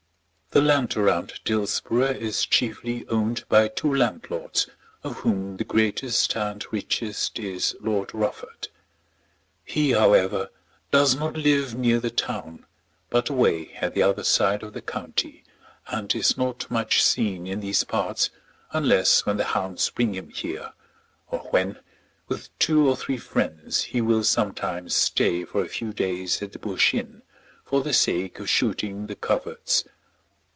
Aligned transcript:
The 0.53 0.59
land 0.61 0.97
around 0.97 1.39
Dillsborough 1.45 2.17
is 2.19 2.45
chiefly 2.45 3.07
owned 3.07 3.45
by 3.47 3.69
two 3.69 3.95
landlords, 3.95 4.67
of 5.01 5.19
whom 5.19 5.55
the 5.55 5.63
greatest 5.63 6.35
and 6.35 6.65
richest 6.73 7.39
is 7.39 7.73
Lord 7.79 8.13
Rufford. 8.13 8.67
He, 9.63 9.91
however, 9.91 10.49
does 10.91 11.15
not 11.15 11.37
live 11.37 11.75
near 11.75 12.01
the 12.01 12.11
town, 12.11 12.65
but 13.09 13.29
away 13.29 13.73
at 13.75 13.93
the 13.93 14.03
other 14.03 14.25
side 14.25 14.61
of 14.61 14.73
the 14.73 14.81
county, 14.81 15.45
and 15.87 16.13
is 16.13 16.37
not 16.37 16.69
much 16.69 17.01
seen 17.01 17.47
in 17.47 17.61
these 17.61 17.85
parts 17.85 18.29
unless 18.73 19.25
when 19.25 19.37
the 19.37 19.45
hounds 19.55 19.89
bring 19.91 20.13
him 20.15 20.27
here, 20.31 20.73
or 21.29 21.39
when, 21.51 21.79
with 22.27 22.49
two 22.59 22.89
or 22.89 22.97
three 22.97 23.15
friends, 23.17 23.83
he 23.83 24.01
will 24.01 24.25
sometimes 24.25 24.93
stay 24.93 25.45
for 25.45 25.63
a 25.63 25.69
few 25.69 25.93
days 25.93 26.41
at 26.41 26.51
the 26.51 26.59
Bush 26.59 26.93
Inn 26.93 27.21
for 27.63 27.81
the 27.81 27.93
sake 27.93 28.37
of 28.41 28.49
shooting 28.49 29.07
the 29.07 29.15
coverts. 29.15 29.85